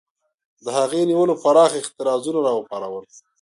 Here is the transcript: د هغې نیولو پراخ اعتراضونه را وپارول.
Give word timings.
د 0.63 0.67
هغې 0.77 1.01
نیولو 1.09 1.33
پراخ 1.43 1.71
اعتراضونه 1.75 2.39
را 2.45 2.51
وپارول. 2.55 3.05